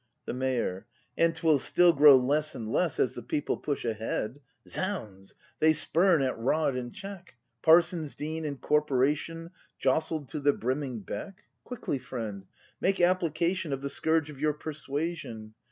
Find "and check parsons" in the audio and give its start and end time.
6.75-8.15